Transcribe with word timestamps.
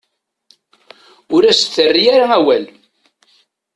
Ur 1.35 1.41
as-d-terri 1.45 2.05
ara 2.15 2.27
awal. 2.37 2.65